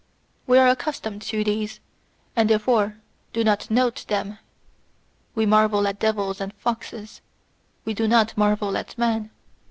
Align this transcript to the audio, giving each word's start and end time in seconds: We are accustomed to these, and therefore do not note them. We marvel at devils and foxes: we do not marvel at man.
We 0.47 0.57
are 0.57 0.67
accustomed 0.67 1.21
to 1.21 1.43
these, 1.43 1.79
and 2.35 2.49
therefore 2.49 2.97
do 3.33 3.43
not 3.43 3.69
note 3.69 4.05
them. 4.07 4.39
We 5.35 5.45
marvel 5.45 5.87
at 5.87 5.99
devils 5.99 6.41
and 6.41 6.51
foxes: 6.55 7.21
we 7.85 7.93
do 7.93 8.07
not 8.07 8.35
marvel 8.35 8.75
at 8.77 8.97
man. 8.97 9.29